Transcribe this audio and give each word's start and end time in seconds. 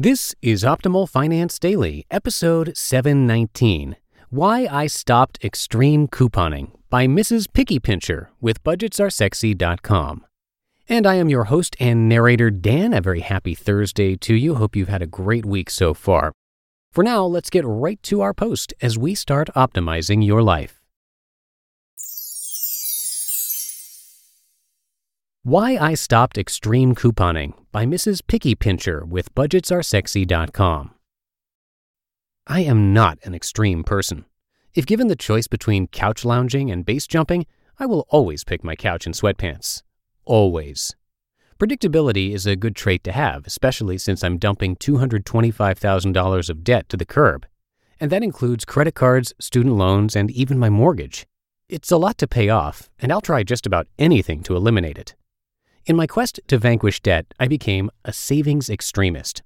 This 0.00 0.32
is 0.40 0.62
Optimal 0.62 1.08
Finance 1.08 1.58
Daily, 1.58 2.06
episode 2.08 2.76
719 2.76 3.96
Why 4.30 4.68
I 4.70 4.86
Stopped 4.86 5.42
Extreme 5.42 6.06
Couponing 6.06 6.70
by 6.88 7.08
Mrs. 7.08 7.52
Picky 7.52 7.80
Pincher 7.80 8.30
with 8.40 8.62
BudgetsAreSexy.com. 8.62 10.24
And 10.88 11.04
I 11.04 11.16
am 11.16 11.28
your 11.28 11.44
host 11.46 11.74
and 11.80 12.08
narrator, 12.08 12.48
Dan. 12.48 12.94
A 12.94 13.00
very 13.00 13.22
happy 13.22 13.56
Thursday 13.56 14.14
to 14.14 14.36
you. 14.36 14.54
Hope 14.54 14.76
you've 14.76 14.86
had 14.86 15.02
a 15.02 15.06
great 15.08 15.44
week 15.44 15.68
so 15.68 15.94
far. 15.94 16.30
For 16.92 17.02
now, 17.02 17.24
let's 17.24 17.50
get 17.50 17.64
right 17.66 18.00
to 18.04 18.20
our 18.20 18.32
post 18.32 18.72
as 18.80 18.96
we 18.96 19.16
start 19.16 19.48
optimizing 19.56 20.24
your 20.24 20.44
life. 20.44 20.77
Why 25.48 25.78
I 25.78 25.94
Stopped 25.94 26.36
Extreme 26.36 26.96
Couponing 26.96 27.54
by 27.72 27.86
Mrs. 27.86 28.20
Picky 28.26 28.54
Pincher 28.54 29.02
with 29.06 29.34
BudgetsAreSexy.com. 29.34 30.90
I 32.46 32.60
am 32.60 32.92
not 32.92 33.18
an 33.22 33.34
extreme 33.34 33.82
person. 33.82 34.26
If 34.74 34.84
given 34.84 35.06
the 35.06 35.16
choice 35.16 35.46
between 35.46 35.86
couch 35.86 36.22
lounging 36.22 36.70
and 36.70 36.84
base 36.84 37.06
jumping, 37.06 37.46
I 37.78 37.86
will 37.86 38.04
always 38.10 38.44
pick 38.44 38.62
my 38.62 38.76
couch 38.76 39.06
and 39.06 39.14
sweatpants. 39.14 39.84
Always. 40.26 40.94
Predictability 41.58 42.34
is 42.34 42.44
a 42.44 42.54
good 42.54 42.76
trait 42.76 43.02
to 43.04 43.12
have, 43.12 43.46
especially 43.46 43.96
since 43.96 44.22
I'm 44.22 44.36
dumping 44.36 44.76
$225,000 44.76 46.50
of 46.50 46.62
debt 46.62 46.90
to 46.90 46.98
the 46.98 47.06
curb. 47.06 47.46
And 47.98 48.12
that 48.12 48.22
includes 48.22 48.66
credit 48.66 48.94
cards, 48.94 49.32
student 49.40 49.76
loans, 49.76 50.14
and 50.14 50.30
even 50.30 50.58
my 50.58 50.68
mortgage. 50.68 51.26
It's 51.70 51.90
a 51.90 51.96
lot 51.96 52.18
to 52.18 52.26
pay 52.26 52.50
off, 52.50 52.90
and 52.98 53.10
I'll 53.10 53.22
try 53.22 53.44
just 53.44 53.64
about 53.64 53.86
anything 53.98 54.42
to 54.42 54.54
eliminate 54.54 54.98
it. 54.98 55.14
In 55.86 55.96
my 55.96 56.06
quest 56.06 56.40
to 56.48 56.58
vanquish 56.58 57.00
debt, 57.00 57.26
I 57.40 57.48
became 57.48 57.90
a 58.04 58.12
savings 58.12 58.68
extremist. 58.68 59.42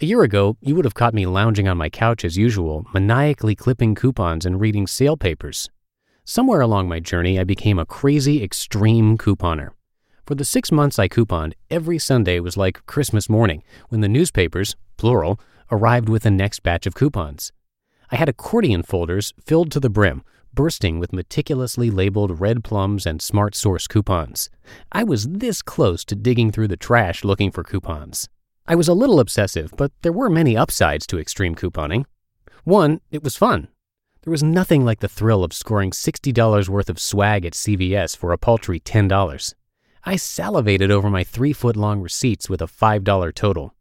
A 0.00 0.06
year 0.06 0.22
ago, 0.22 0.56
you 0.60 0.74
would 0.74 0.84
have 0.84 0.94
caught 0.94 1.14
me 1.14 1.24
lounging 1.24 1.68
on 1.68 1.78
my 1.78 1.88
couch 1.88 2.24
as 2.24 2.36
usual, 2.36 2.84
maniacally 2.92 3.54
clipping 3.54 3.94
coupons 3.94 4.44
and 4.44 4.60
reading 4.60 4.88
sale 4.88 5.16
papers. 5.16 5.70
Somewhere 6.24 6.60
along 6.60 6.88
my 6.88 6.98
journey, 6.98 7.38
I 7.38 7.44
became 7.44 7.78
a 7.78 7.86
crazy 7.86 8.42
extreme 8.42 9.16
couponer. 9.16 9.70
For 10.26 10.34
the 10.34 10.44
six 10.44 10.72
months 10.72 10.98
I 10.98 11.06
couponed, 11.06 11.54
every 11.70 11.98
Sunday 11.98 12.40
was 12.40 12.56
like 12.56 12.84
Christmas 12.86 13.28
morning 13.28 13.62
when 13.90 14.00
the 14.00 14.08
newspapers, 14.08 14.74
plural, 14.96 15.38
arrived 15.70 16.08
with 16.08 16.24
the 16.24 16.30
next 16.30 16.62
batch 16.62 16.86
of 16.86 16.94
coupons. 16.94 17.52
I 18.10 18.16
had 18.16 18.28
accordion 18.28 18.82
folders 18.82 19.32
filled 19.44 19.70
to 19.72 19.80
the 19.80 19.90
brim 19.90 20.24
bursting 20.54 20.98
with 20.98 21.12
meticulously 21.12 21.90
labeled 21.90 22.40
red 22.40 22.64
plums 22.64 23.06
and 23.06 23.20
SmartSource 23.20 23.88
coupons. 23.88 24.50
I 24.92 25.04
was 25.04 25.26
this 25.28 25.62
close 25.62 26.04
to 26.06 26.14
digging 26.14 26.52
through 26.52 26.68
the 26.68 26.76
trash 26.76 27.24
looking 27.24 27.50
for 27.50 27.64
coupons. 27.64 28.28
I 28.66 28.74
was 28.74 28.88
a 28.88 28.94
little 28.94 29.20
obsessive, 29.20 29.72
but 29.76 29.92
there 30.02 30.12
were 30.12 30.30
many 30.30 30.56
upsides 30.56 31.06
to 31.08 31.18
extreme 31.18 31.54
couponing. 31.54 32.06
One, 32.64 33.00
it 33.10 33.22
was 33.22 33.36
fun. 33.36 33.68
There 34.22 34.30
was 34.30 34.42
nothing 34.42 34.86
like 34.86 35.00
the 35.00 35.08
thrill 35.08 35.44
of 35.44 35.52
scoring 35.52 35.90
$60 35.90 36.68
worth 36.68 36.88
of 36.88 36.98
swag 36.98 37.44
at 37.44 37.52
CVS 37.52 38.16
for 38.16 38.32
a 38.32 38.38
paltry 38.38 38.80
$10. 38.80 39.54
I 40.04 40.16
salivated 40.16 40.90
over 40.90 41.10
my 41.10 41.24
three 41.24 41.52
foot 41.52 41.76
long 41.76 42.00
receipts 42.00 42.48
with 42.48 42.62
a 42.62 42.66
$5 42.66 43.34
total. 43.34 43.74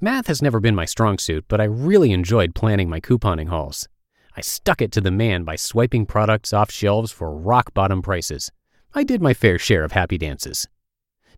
Math 0.00 0.26
has 0.26 0.42
never 0.42 0.58
been 0.58 0.74
my 0.74 0.84
strong 0.84 1.18
suit, 1.18 1.44
but 1.46 1.60
I 1.60 1.64
really 1.64 2.10
enjoyed 2.10 2.54
planning 2.56 2.88
my 2.88 3.00
couponing 3.00 3.48
hauls. 3.48 3.88
I 4.36 4.40
stuck 4.40 4.82
it 4.82 4.90
to 4.92 5.00
the 5.00 5.10
man 5.10 5.44
by 5.44 5.56
swiping 5.56 6.06
products 6.06 6.52
off 6.52 6.70
shelves 6.70 7.12
for 7.12 7.34
rock 7.34 7.72
bottom 7.72 8.02
prices. 8.02 8.50
I 8.92 9.04
did 9.04 9.22
my 9.22 9.34
fair 9.34 9.58
share 9.58 9.84
of 9.84 9.92
happy 9.92 10.18
dances. 10.18 10.66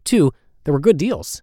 Two, 0.04 0.32
there 0.64 0.72
were 0.72 0.80
good 0.80 0.96
deals. 0.96 1.42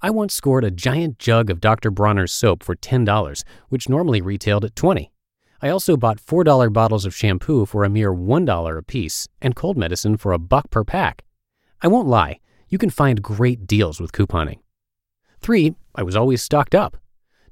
I 0.00 0.10
once 0.10 0.34
scored 0.34 0.64
a 0.64 0.70
giant 0.70 1.18
jug 1.18 1.50
of 1.50 1.60
Dr. 1.60 1.90
Bronner's 1.90 2.32
soap 2.32 2.62
for 2.62 2.76
$10, 2.76 3.44
which 3.68 3.88
normally 3.88 4.20
retailed 4.20 4.64
at 4.64 4.76
20. 4.76 5.10
I 5.60 5.68
also 5.68 5.96
bought 5.96 6.24
$4 6.24 6.72
bottles 6.72 7.04
of 7.04 7.14
shampoo 7.14 7.66
for 7.66 7.82
a 7.82 7.88
mere 7.88 8.12
$1 8.12 8.78
a 8.78 8.82
piece 8.82 9.28
and 9.42 9.56
cold 9.56 9.76
medicine 9.76 10.16
for 10.16 10.32
a 10.32 10.38
buck 10.38 10.70
per 10.70 10.84
pack. 10.84 11.24
I 11.82 11.88
won't 11.88 12.08
lie, 12.08 12.38
you 12.68 12.78
can 12.78 12.90
find 12.90 13.22
great 13.22 13.66
deals 13.66 14.00
with 14.00 14.12
couponing. 14.12 14.58
3. 15.40 15.74
I 15.94 16.02
was 16.02 16.16
always 16.16 16.42
stocked 16.42 16.74
up. 16.74 16.96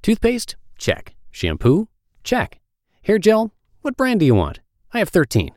Toothpaste? 0.03 0.57
Check. 0.79 1.17
Shampoo? 1.31 1.89
Check. 2.23 2.61
Hair 3.07 3.19
gel? 3.21 3.53
What 3.83 3.97
brand 3.97 4.19
do 4.19 4.27
you 4.27 4.35
want? 4.35 4.59
I 4.93 4.99
have 4.99 5.11
13. 5.11 5.51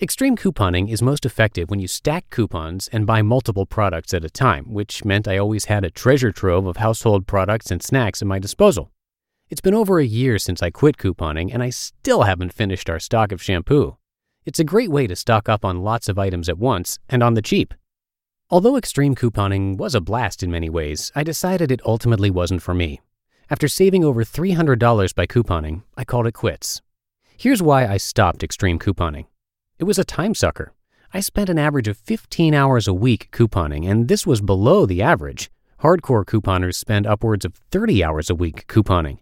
Extreme 0.00 0.38
couponing 0.38 0.90
is 0.90 1.02
most 1.02 1.26
effective 1.26 1.68
when 1.68 1.80
you 1.80 1.86
stack 1.86 2.30
coupons 2.30 2.88
and 2.90 3.06
buy 3.06 3.20
multiple 3.20 3.66
products 3.66 4.14
at 4.14 4.24
a 4.24 4.30
time, 4.30 4.72
which 4.72 5.04
meant 5.04 5.28
I 5.28 5.36
always 5.36 5.66
had 5.66 5.84
a 5.84 5.90
treasure 5.90 6.32
trove 6.32 6.64
of 6.64 6.78
household 6.78 7.26
products 7.26 7.70
and 7.70 7.82
snacks 7.82 8.22
at 8.22 8.28
my 8.28 8.38
disposal. 8.38 8.90
It's 9.50 9.60
been 9.60 9.74
over 9.74 9.98
a 9.98 10.06
year 10.06 10.38
since 10.38 10.62
I 10.62 10.70
quit 10.70 10.96
couponing, 10.96 11.52
and 11.52 11.62
I 11.62 11.68
still 11.68 12.22
haven't 12.22 12.54
finished 12.54 12.88
our 12.88 12.98
stock 12.98 13.32
of 13.32 13.42
shampoo. 13.42 13.98
It's 14.46 14.58
a 14.58 14.64
great 14.64 14.90
way 14.90 15.06
to 15.06 15.14
stock 15.14 15.50
up 15.50 15.66
on 15.66 15.82
lots 15.82 16.08
of 16.08 16.18
items 16.18 16.48
at 16.48 16.56
once 16.56 16.98
and 17.06 17.22
on 17.22 17.34
the 17.34 17.42
cheap. 17.42 17.74
Although 18.48 18.78
extreme 18.78 19.14
couponing 19.14 19.76
was 19.76 19.94
a 19.94 20.00
blast 20.00 20.42
in 20.42 20.50
many 20.50 20.70
ways, 20.70 21.12
I 21.14 21.22
decided 21.22 21.70
it 21.70 21.84
ultimately 21.84 22.30
wasn't 22.30 22.62
for 22.62 22.72
me. 22.72 23.02
After 23.52 23.68
saving 23.68 24.02
over 24.02 24.24
$300 24.24 25.14
by 25.14 25.26
couponing, 25.26 25.82
I 25.94 26.04
called 26.04 26.26
it 26.26 26.32
quits. 26.32 26.80
Here's 27.36 27.62
why 27.62 27.86
I 27.86 27.98
stopped 27.98 28.42
extreme 28.42 28.78
couponing. 28.78 29.26
It 29.78 29.84
was 29.84 29.98
a 29.98 30.04
time 30.04 30.34
sucker. 30.34 30.72
I 31.12 31.20
spent 31.20 31.50
an 31.50 31.58
average 31.58 31.86
of 31.86 31.98
15 31.98 32.54
hours 32.54 32.88
a 32.88 32.94
week 32.94 33.28
couponing, 33.30 33.86
and 33.86 34.08
this 34.08 34.26
was 34.26 34.40
below 34.40 34.86
the 34.86 35.02
average. 35.02 35.50
Hardcore 35.82 36.24
couponers 36.24 36.76
spend 36.76 37.06
upwards 37.06 37.44
of 37.44 37.52
30 37.70 38.02
hours 38.02 38.30
a 38.30 38.34
week 38.34 38.66
couponing. 38.68 39.18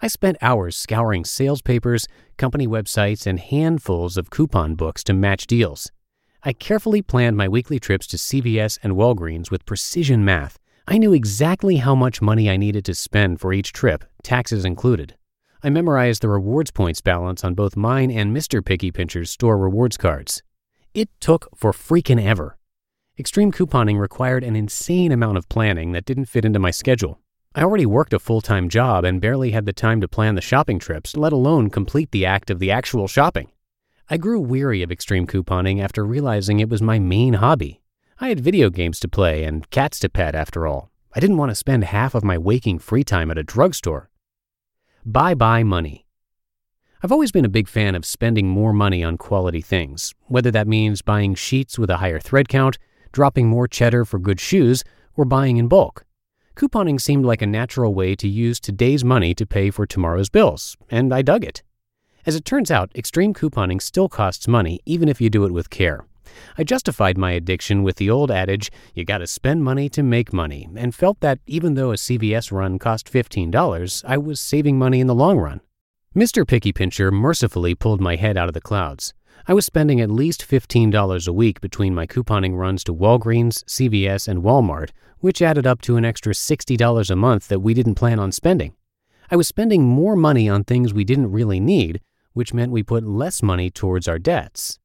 I 0.00 0.08
spent 0.08 0.38
hours 0.40 0.74
scouring 0.74 1.26
sales 1.26 1.60
papers, 1.60 2.08
company 2.38 2.66
websites, 2.66 3.26
and 3.26 3.38
handfuls 3.38 4.16
of 4.16 4.30
coupon 4.30 4.76
books 4.76 5.04
to 5.04 5.12
match 5.12 5.46
deals. 5.46 5.92
I 6.42 6.54
carefully 6.54 7.02
planned 7.02 7.36
my 7.36 7.48
weekly 7.48 7.78
trips 7.78 8.06
to 8.06 8.16
CVS 8.16 8.78
and 8.82 8.94
Walgreens 8.94 9.50
with 9.50 9.66
precision 9.66 10.24
math 10.24 10.58
I 10.90 10.96
knew 10.96 11.12
exactly 11.12 11.76
how 11.76 11.94
much 11.94 12.22
money 12.22 12.48
I 12.48 12.56
needed 12.56 12.82
to 12.86 12.94
spend 12.94 13.40
for 13.40 13.52
each 13.52 13.74
trip, 13.74 14.04
taxes 14.22 14.64
included. 14.64 15.16
I 15.62 15.68
memorized 15.68 16.22
the 16.22 16.30
rewards 16.30 16.70
points 16.70 17.02
balance 17.02 17.44
on 17.44 17.52
both 17.52 17.76
mine 17.76 18.10
and 18.10 18.34
Mr. 18.34 18.64
Picky 18.64 18.90
Pincher's 18.90 19.30
store 19.30 19.58
rewards 19.58 19.98
cards. 19.98 20.42
It 20.94 21.10
took 21.20 21.46
for 21.54 21.72
freaking 21.72 22.24
ever. 22.24 22.56
Extreme 23.18 23.52
couponing 23.52 24.00
required 24.00 24.42
an 24.42 24.56
insane 24.56 25.12
amount 25.12 25.36
of 25.36 25.50
planning 25.50 25.92
that 25.92 26.06
didn't 26.06 26.24
fit 26.24 26.46
into 26.46 26.58
my 26.58 26.70
schedule. 26.70 27.20
I 27.54 27.64
already 27.64 27.84
worked 27.84 28.14
a 28.14 28.18
full 28.18 28.40
time 28.40 28.70
job 28.70 29.04
and 29.04 29.20
barely 29.20 29.50
had 29.50 29.66
the 29.66 29.74
time 29.74 30.00
to 30.00 30.08
plan 30.08 30.36
the 30.36 30.40
shopping 30.40 30.78
trips, 30.78 31.18
let 31.18 31.34
alone 31.34 31.68
complete 31.68 32.12
the 32.12 32.24
act 32.24 32.48
of 32.48 32.60
the 32.60 32.70
actual 32.70 33.06
shopping. 33.08 33.52
I 34.08 34.16
grew 34.16 34.40
weary 34.40 34.82
of 34.82 34.90
extreme 34.90 35.26
couponing 35.26 35.82
after 35.82 36.02
realizing 36.02 36.60
it 36.60 36.70
was 36.70 36.80
my 36.80 36.98
main 36.98 37.34
hobby. 37.34 37.82
I 38.20 38.30
had 38.30 38.40
video 38.40 38.68
games 38.68 38.98
to 39.00 39.08
play 39.08 39.44
and 39.44 39.70
cats 39.70 40.00
to 40.00 40.08
pet 40.08 40.34
after 40.34 40.66
all. 40.66 40.90
I 41.14 41.20
didn't 41.20 41.36
want 41.36 41.52
to 41.52 41.54
spend 41.54 41.84
half 41.84 42.16
of 42.16 42.24
my 42.24 42.36
waking 42.36 42.80
free 42.80 43.04
time 43.04 43.30
at 43.30 43.38
a 43.38 43.44
drugstore. 43.44 44.10
Bye 45.06 45.34
bye 45.34 45.62
money. 45.62 46.04
I've 47.00 47.12
always 47.12 47.30
been 47.30 47.44
a 47.44 47.48
big 47.48 47.68
fan 47.68 47.94
of 47.94 48.04
spending 48.04 48.48
more 48.48 48.72
money 48.72 49.04
on 49.04 49.18
quality 49.18 49.60
things, 49.60 50.16
whether 50.26 50.50
that 50.50 50.66
means 50.66 51.00
buying 51.00 51.36
sheets 51.36 51.78
with 51.78 51.90
a 51.90 51.98
higher 51.98 52.18
thread 52.18 52.48
count, 52.48 52.76
dropping 53.12 53.46
more 53.46 53.68
cheddar 53.68 54.04
for 54.04 54.18
good 54.18 54.40
shoes, 54.40 54.82
or 55.14 55.24
buying 55.24 55.56
in 55.56 55.68
bulk. 55.68 56.04
Couponing 56.56 57.00
seemed 57.00 57.24
like 57.24 57.40
a 57.40 57.46
natural 57.46 57.94
way 57.94 58.16
to 58.16 58.26
use 58.26 58.58
today's 58.58 59.04
money 59.04 59.32
to 59.32 59.46
pay 59.46 59.70
for 59.70 59.86
tomorrow's 59.86 60.28
bills, 60.28 60.76
and 60.90 61.14
I 61.14 61.22
dug 61.22 61.44
it. 61.44 61.62
As 62.26 62.34
it 62.34 62.44
turns 62.44 62.72
out, 62.72 62.90
extreme 62.96 63.32
couponing 63.32 63.80
still 63.80 64.08
costs 64.08 64.48
money 64.48 64.80
even 64.84 65.08
if 65.08 65.20
you 65.20 65.30
do 65.30 65.44
it 65.44 65.52
with 65.52 65.70
care. 65.70 66.04
I 66.56 66.64
justified 66.64 67.16
my 67.16 67.32
addiction 67.32 67.82
with 67.82 67.96
the 67.96 68.10
old 68.10 68.30
adage, 68.30 68.70
you 68.94 69.04
gotta 69.04 69.26
spend 69.26 69.64
money 69.64 69.88
to 69.90 70.02
make 70.02 70.32
money, 70.32 70.68
and 70.76 70.94
felt 70.94 71.20
that 71.20 71.38
even 71.46 71.74
though 71.74 71.92
a 71.92 71.96
CVS 71.96 72.52
run 72.52 72.78
cost 72.78 73.12
$15, 73.12 74.04
I 74.06 74.18
was 74.18 74.40
saving 74.40 74.78
money 74.78 75.00
in 75.00 75.06
the 75.06 75.14
long 75.14 75.38
run. 75.38 75.60
Mr. 76.16 76.46
Picky 76.46 76.72
Pincher 76.72 77.10
mercifully 77.10 77.74
pulled 77.74 78.00
my 78.00 78.16
head 78.16 78.36
out 78.36 78.48
of 78.48 78.54
the 78.54 78.60
clouds. 78.60 79.14
I 79.46 79.54
was 79.54 79.64
spending 79.64 80.00
at 80.00 80.10
least 80.10 80.46
$15 80.46 81.28
a 81.28 81.32
week 81.32 81.60
between 81.60 81.94
my 81.94 82.06
couponing 82.06 82.56
runs 82.56 82.82
to 82.84 82.94
Walgreens, 82.94 83.64
CVS, 83.64 84.28
and 84.28 84.42
Walmart, 84.42 84.90
which 85.20 85.40
added 85.40 85.66
up 85.66 85.80
to 85.82 85.96
an 85.96 86.04
extra 86.04 86.32
$60 86.32 87.10
a 87.10 87.16
month 87.16 87.48
that 87.48 87.60
we 87.60 87.72
didn't 87.72 87.94
plan 87.94 88.18
on 88.18 88.32
spending. 88.32 88.74
I 89.30 89.36
was 89.36 89.48
spending 89.48 89.84
more 89.84 90.16
money 90.16 90.48
on 90.48 90.64
things 90.64 90.92
we 90.92 91.04
didn't 91.04 91.32
really 91.32 91.60
need, 91.60 92.00
which 92.32 92.54
meant 92.54 92.72
we 92.72 92.82
put 92.82 93.04
less 93.04 93.42
money 93.42 93.70
towards 93.70 94.08
our 94.08 94.18
debts. 94.18 94.78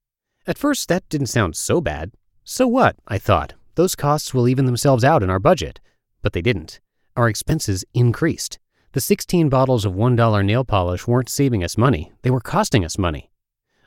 At 0.45 0.57
first, 0.57 0.89
that 0.89 1.07
didn't 1.07 1.27
sound 1.27 1.55
so 1.55 1.79
bad. 1.79 2.11
So 2.43 2.67
what? 2.67 2.97
I 3.07 3.17
thought. 3.17 3.53
Those 3.75 3.95
costs 3.95 4.33
will 4.33 4.49
even 4.49 4.65
themselves 4.65 5.03
out 5.03 5.23
in 5.23 5.29
our 5.29 5.39
budget. 5.39 5.79
But 6.21 6.33
they 6.33 6.41
didn't. 6.41 6.81
Our 7.15 7.29
expenses 7.29 7.85
increased. 7.93 8.59
The 8.91 9.01
16 9.01 9.47
bottles 9.49 9.85
of 9.85 9.93
$1 9.93 10.45
nail 10.45 10.63
polish 10.65 11.07
weren't 11.07 11.29
saving 11.29 11.63
us 11.63 11.77
money, 11.77 12.11
they 12.21 12.29
were 12.29 12.41
costing 12.41 12.85
us 12.85 12.97
money. 12.97 13.31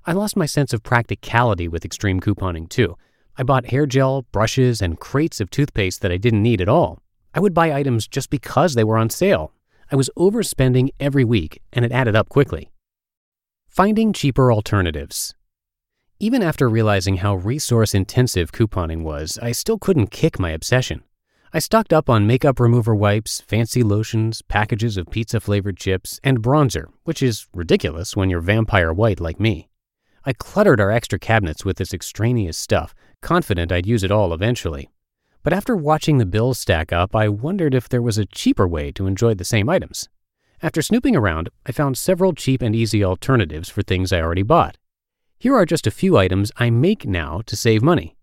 I 0.04 0.12
lost 0.12 0.36
my 0.36 0.46
sense 0.46 0.72
of 0.72 0.82
practicality 0.82 1.68
with 1.68 1.84
extreme 1.84 2.20
couponing 2.20 2.68
too. 2.68 2.96
I 3.36 3.42
bought 3.42 3.66
hair 3.66 3.86
gel, 3.86 4.22
brushes, 4.32 4.80
and 4.80 4.98
crates 4.98 5.40
of 5.40 5.50
toothpaste 5.50 6.00
that 6.00 6.10
I 6.10 6.16
didn't 6.16 6.42
need 6.42 6.60
at 6.60 6.68
all. 6.68 7.02
I 7.34 7.40
would 7.40 7.54
buy 7.54 7.72
items 7.72 8.08
just 8.08 8.30
because 8.30 8.74
they 8.74 8.84
were 8.84 8.96
on 8.96 9.10
sale. 9.10 9.52
I 9.92 9.96
was 9.96 10.10
overspending 10.18 10.88
every 10.98 11.24
week, 11.24 11.60
and 11.72 11.84
it 11.84 11.92
added 11.92 12.16
up 12.16 12.28
quickly. 12.28 12.72
Finding 13.68 14.12
cheaper 14.12 14.50
alternatives. 14.50 15.35
Even 16.18 16.42
after 16.42 16.66
realizing 16.66 17.18
how 17.18 17.34
resource 17.34 17.94
intensive 17.94 18.50
couponing 18.50 19.02
was, 19.02 19.38
I 19.42 19.52
still 19.52 19.76
couldn't 19.76 20.10
kick 20.10 20.38
my 20.38 20.48
obsession. 20.48 21.02
I 21.52 21.58
stocked 21.58 21.92
up 21.92 22.08
on 22.08 22.26
makeup 22.26 22.58
remover 22.58 22.94
wipes, 22.94 23.42
fancy 23.42 23.82
lotions, 23.82 24.40
packages 24.40 24.96
of 24.96 25.10
pizza 25.10 25.40
flavored 25.40 25.76
chips, 25.76 26.18
and 26.24 26.40
bronzer, 26.40 26.86
which 27.04 27.22
is 27.22 27.48
ridiculous 27.52 28.16
when 28.16 28.30
you're 28.30 28.40
vampire 28.40 28.94
white 28.94 29.20
like 29.20 29.38
me. 29.38 29.68
I 30.24 30.32
cluttered 30.32 30.80
our 30.80 30.90
extra 30.90 31.18
cabinets 31.18 31.66
with 31.66 31.76
this 31.76 31.92
extraneous 31.92 32.56
stuff, 32.56 32.94
confident 33.20 33.70
I'd 33.70 33.86
use 33.86 34.02
it 34.02 34.10
all 34.10 34.32
eventually. 34.32 34.88
But 35.42 35.52
after 35.52 35.76
watching 35.76 36.16
the 36.16 36.24
bills 36.24 36.58
stack 36.58 36.94
up, 36.94 37.14
I 37.14 37.28
wondered 37.28 37.74
if 37.74 37.90
there 37.90 38.00
was 38.00 38.16
a 38.16 38.24
cheaper 38.24 38.66
way 38.66 38.90
to 38.92 39.06
enjoy 39.06 39.34
the 39.34 39.44
same 39.44 39.68
items. 39.68 40.08
After 40.62 40.80
snooping 40.80 41.14
around, 41.14 41.50
I 41.66 41.72
found 41.72 41.98
several 41.98 42.32
cheap 42.32 42.62
and 42.62 42.74
easy 42.74 43.04
alternatives 43.04 43.68
for 43.68 43.82
things 43.82 44.14
I 44.14 44.22
already 44.22 44.42
bought. 44.42 44.78
Here 45.38 45.54
are 45.54 45.66
just 45.66 45.86
a 45.86 45.90
few 45.90 46.16
items 46.16 46.50
I 46.56 46.70
make 46.70 47.06
now 47.06 47.42
to 47.44 47.56
save 47.56 47.82
money. 47.82 48.16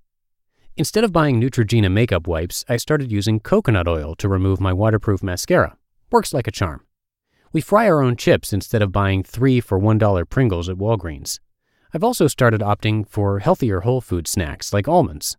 Instead 0.76 1.04
of 1.04 1.14
buying 1.14 1.40
Neutrogena 1.40 1.92
makeup 1.92 2.26
wipes, 2.26 2.66
I 2.68 2.78
started 2.78 3.12
using 3.12 3.40
coconut 3.40 3.88
oil 3.88 4.16
to 4.16 4.28
remove 4.28 4.60
my 4.60 4.74
waterproof 4.74 5.22
mascara. 5.22 5.78
Works 6.12 6.34
like 6.34 6.48
a 6.48 6.52
charm. 6.52 6.82
We 7.52 7.62
fry 7.62 7.88
our 7.88 8.02
own 8.02 8.16
chips 8.16 8.52
instead 8.52 8.82
of 8.82 8.92
buying 8.92 9.22
three 9.22 9.60
for 9.60 9.80
$1 9.80 10.28
Pringles 10.28 10.68
at 10.68 10.78
Walgreens. 10.78 11.40
I've 11.94 12.04
also 12.04 12.26
started 12.26 12.62
opting 12.62 13.08
for 13.08 13.38
healthier 13.38 13.82
whole 13.82 14.02
food 14.02 14.28
snacks 14.28 14.74
like 14.74 14.88
almonds. 14.88 15.38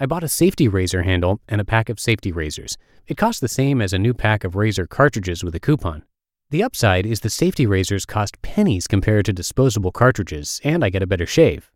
I 0.00 0.06
bought 0.06 0.24
a 0.24 0.28
safety 0.28 0.66
razor 0.66 1.02
handle 1.02 1.40
and 1.46 1.60
a 1.60 1.66
pack 1.66 1.90
of 1.90 2.00
safety 2.00 2.32
razors. 2.32 2.78
It 3.06 3.18
costs 3.18 3.40
the 3.40 3.48
same 3.48 3.82
as 3.82 3.92
a 3.92 3.98
new 3.98 4.14
pack 4.14 4.44
of 4.44 4.56
razor 4.56 4.86
cartridges 4.86 5.44
with 5.44 5.54
a 5.54 5.60
coupon. 5.60 6.04
The 6.52 6.62
upside 6.62 7.06
is 7.06 7.20
the 7.20 7.30
safety 7.30 7.64
razors 7.64 8.04
cost 8.04 8.42
pennies 8.42 8.86
compared 8.86 9.24
to 9.24 9.32
disposable 9.32 9.90
cartridges, 9.90 10.60
and 10.62 10.84
I 10.84 10.90
get 10.90 11.02
a 11.02 11.06
better 11.06 11.24
shave. 11.24 11.70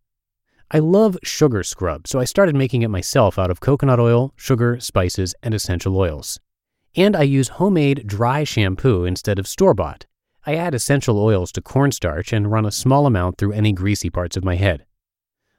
I 0.70 0.80
love 0.80 1.16
sugar 1.22 1.62
scrub, 1.62 2.06
so 2.06 2.20
I 2.20 2.26
started 2.26 2.54
making 2.54 2.82
it 2.82 2.90
myself 2.90 3.38
out 3.38 3.50
of 3.50 3.60
coconut 3.60 3.98
oil, 3.98 4.34
sugar, 4.36 4.78
spices, 4.78 5.34
and 5.42 5.54
essential 5.54 5.96
oils. 5.96 6.38
And 6.94 7.16
I 7.16 7.22
use 7.22 7.56
homemade 7.56 8.06
dry 8.06 8.44
shampoo 8.44 9.06
instead 9.06 9.38
of 9.38 9.48
store 9.48 9.72
bought. 9.72 10.04
I 10.44 10.56
add 10.56 10.74
essential 10.74 11.18
oils 11.18 11.52
to 11.52 11.62
cornstarch 11.62 12.30
and 12.30 12.52
run 12.52 12.66
a 12.66 12.70
small 12.70 13.06
amount 13.06 13.38
through 13.38 13.52
any 13.52 13.72
greasy 13.72 14.10
parts 14.10 14.36
of 14.36 14.44
my 14.44 14.56
head. 14.56 14.84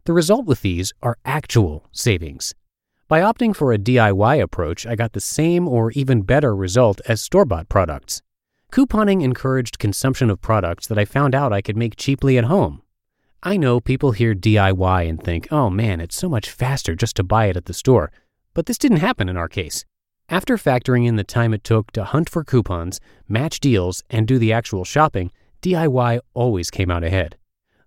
The 0.04 0.14
result 0.14 0.46
with 0.46 0.62
these 0.62 0.94
are 1.02 1.18
actual 1.26 1.88
savings. 1.92 2.54
By 3.08 3.22
opting 3.22 3.56
for 3.56 3.74
a 3.74 3.80
DIY 3.80 4.40
approach, 4.44 4.86
I 4.86 4.94
got 4.94 5.14
the 5.14 5.22
same 5.22 5.68
or 5.68 5.90
even 5.94 6.22
better 6.22 6.56
result 6.56 7.02
as 7.08 7.20
store 7.20 7.46
bought 7.46 7.68
products. 7.68 8.22
Couponing 8.72 9.24
encouraged 9.24 9.80
consumption 9.80 10.30
of 10.30 10.42
products 10.42 10.88
that 10.88 11.00
I 11.00 11.06
found 11.06 11.34
out 11.34 11.54
I 11.54 11.62
could 11.62 11.78
make 11.78 11.96
cheaply 11.96 12.38
at 12.38 12.44
home. 12.44 12.82
I 13.42 13.56
know 13.56 13.80
people 13.80 14.12
hear 14.12 14.36
DIY 14.36 15.10
and 15.10 15.24
think, 15.24 15.48
oh 15.52 15.70
man, 15.70 16.02
it's 16.02 16.18
so 16.18 16.28
much 16.28 16.50
faster 16.50 16.94
just 16.94 17.16
to 17.16 17.24
buy 17.24 17.46
it 17.46 17.56
at 17.56 17.66
the 17.66 17.74
store. 17.74 18.12
But 18.54 18.66
this 18.66 18.78
didn't 18.78 18.98
happen 18.98 19.30
in 19.30 19.38
our 19.38 19.48
case. 19.48 19.86
After 20.30 20.58
factoring 20.58 21.08
in 21.08 21.16
the 21.16 21.24
time 21.24 21.54
it 21.54 21.64
took 21.64 21.92
to 21.92 22.04
hunt 22.04 22.30
for 22.30 22.44
coupons, 22.44 23.00
match 23.30 23.62
deals, 23.62 24.04
and 24.10 24.28
do 24.28 24.38
the 24.38 24.52
actual 24.52 24.84
shopping, 24.84 25.32
DIY 25.62 26.20
always 26.34 26.70
came 26.70 26.92
out 26.92 27.04
ahead. 27.04 27.38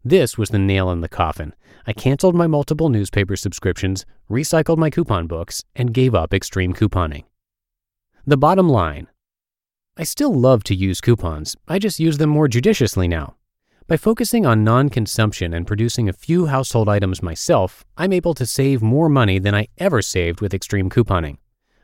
This 0.03 0.39
was 0.39 0.49
the 0.49 0.59
nail 0.59 0.91
in 0.91 1.03
the 1.03 1.09
coffin. 1.09 1.55
I 1.87 1.93
canceled 1.93 2.35
my 2.35 2.47
multiple 2.47 2.89
newspaper 2.89 3.37
subscriptions, 3.37 4.07
recycled 4.31 4.79
my 4.79 4.89
coupon 4.89 5.27
books, 5.27 5.63
and 5.77 5.93
gave 5.93 6.15
up 6.15 6.33
extreme 6.33 6.73
couponing. 6.73 7.25
The 8.27 8.39
bottom 8.39 8.69
line 8.69 9.09
I 10.01 10.05
still 10.05 10.33
love 10.33 10.65
to 10.65 10.75
use 10.75 11.03
coupons, 11.03 11.59
I 11.69 11.79
just 11.79 12.01
use 12.01 12.17
them 12.17 12.31
more 12.31 12.49
judiciously 12.49 13.07
now. 13.07 13.35
By 13.87 13.99
focusing 13.99 14.47
on 14.47 14.65
non 14.65 14.89
consumption 14.89 15.53
and 15.53 15.67
producing 15.67 16.09
a 16.09 16.15
few 16.15 16.47
household 16.47 16.89
items 16.89 17.23
myself, 17.23 17.85
I'm 17.99 18.15
able 18.15 18.33
to 18.37 18.47
save 18.47 18.81
more 18.81 19.11
money 19.11 19.39
than 19.39 19.55
I 19.55 19.69
ever 19.77 20.01
saved 20.01 20.41
with 20.41 20.55
extreme 20.55 20.89
couponing. 20.89 21.37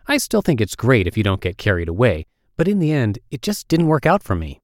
I 0.06 0.16
still 0.16 0.40
think 0.40 0.62
it's 0.62 0.74
great 0.74 1.06
if 1.06 1.18
you 1.18 1.22
don't 1.22 1.42
get 1.42 1.58
carried 1.58 1.90
away, 1.90 2.24
but 2.56 2.68
in 2.68 2.78
the 2.78 2.90
end, 2.90 3.18
it 3.30 3.42
just 3.42 3.68
didn't 3.68 3.88
work 3.88 4.06
out 4.06 4.22
for 4.22 4.34
me. 4.34 4.62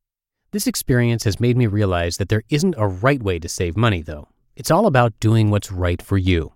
This 0.53 0.67
experience 0.67 1.25
has 1.25 1.39
made 1.39 1.59
me 1.59 1.67
realize 1.67 2.17
that 2.17 2.31
there 2.31 2.45
isn't 2.49 2.77
a 2.79 2.89
right 2.89 3.23
way 3.23 3.39
to 3.39 3.51
save 3.51 3.77
money, 3.77 4.01
though. 4.01 4.29
It's 4.57 4.71
all 4.71 4.87
about 4.87 5.21
doing 5.21 5.51
what's 5.51 5.71
right 5.71 6.01
for 6.01 6.17
you. 6.17 6.55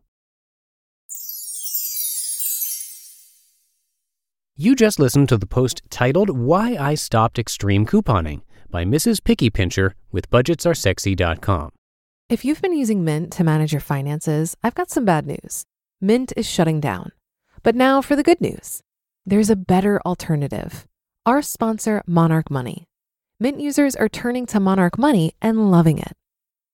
You 4.59 4.75
just 4.75 4.99
listened 4.99 5.29
to 5.29 5.37
the 5.37 5.45
post 5.47 5.83
titled 5.91 6.31
Why 6.31 6.77
I 6.81 6.95
Stopped 6.95 7.39
Extreme 7.39 7.85
Couponing 7.85 8.41
by 8.71 8.87
Mrs. 8.87 9.23
Picky 9.23 9.51
Pincher 9.51 9.95
with 10.11 10.31
budgetsaresexy.com. 10.31 11.73
If 12.31 12.43
you've 12.43 12.63
been 12.63 12.75
using 12.75 13.05
Mint 13.05 13.31
to 13.35 13.45
manage 13.45 13.75
your 13.75 13.83
finances, 13.83 14.57
I've 14.63 14.75
got 14.75 14.91
some 14.91 15.05
bad 15.05 15.27
news. 15.27 15.67
Mint 16.01 16.33
is 16.39 16.49
shutting 16.49 16.81
down. 16.81 17.13
But 17.63 17.75
now 17.75 18.01
for 18.01 18.17
the 18.17 18.23
good 18.23 18.41
news 18.41 18.81
there's 19.27 19.51
a 19.51 19.57
better 19.57 20.01
alternative. 20.07 20.87
Our 21.27 21.43
sponsor, 21.43 22.03
Monarch 22.07 22.51
Money. 22.51 22.87
Mint 23.39 23.61
users 23.61 23.95
are 23.95 24.09
turning 24.09 24.47
to 24.47 24.59
Monarch 24.59 24.97
Money 24.97 25.35
and 25.43 25.71
loving 25.71 25.99
it. 25.99 26.15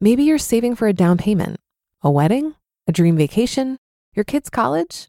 Maybe 0.00 0.22
you're 0.22 0.38
saving 0.38 0.76
for 0.76 0.86
a 0.86 0.92
down 0.92 1.18
payment, 1.18 1.58
a 2.00 2.12
wedding, 2.12 2.54
a 2.86 2.92
dream 2.92 3.16
vacation, 3.16 3.76
your 4.14 4.24
kids' 4.24 4.50
college. 4.50 5.08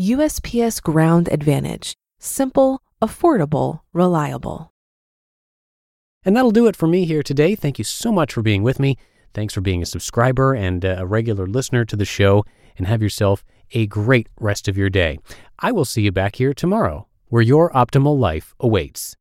USPS 0.00 0.82
Ground 0.82 1.28
Advantage: 1.30 1.92
simple, 2.18 2.80
affordable, 3.02 3.80
reliable. 3.92 4.72
And 6.24 6.34
that'll 6.34 6.52
do 6.52 6.66
it 6.66 6.74
for 6.74 6.86
me 6.86 7.04
here 7.04 7.22
today. 7.22 7.54
Thank 7.54 7.76
you 7.76 7.84
so 7.84 8.10
much 8.10 8.32
for 8.32 8.40
being 8.40 8.62
with 8.62 8.80
me. 8.80 8.96
Thanks 9.34 9.52
for 9.52 9.60
being 9.60 9.82
a 9.82 9.86
subscriber 9.86 10.54
and 10.54 10.86
uh, 10.86 10.96
a 11.00 11.04
regular 11.04 11.46
listener 11.46 11.84
to 11.84 11.96
the 11.96 12.06
show, 12.06 12.46
and 12.78 12.86
have 12.86 13.02
yourself 13.02 13.44
a 13.72 13.86
great 13.86 14.30
rest 14.40 14.68
of 14.68 14.78
your 14.78 14.88
day. 14.88 15.18
I 15.58 15.70
will 15.70 15.84
see 15.84 16.00
you 16.00 16.12
back 16.12 16.36
here 16.36 16.54
tomorrow, 16.54 17.06
where 17.26 17.42
your 17.42 17.70
optimal 17.72 18.18
life 18.18 18.54
awaits. 18.58 19.18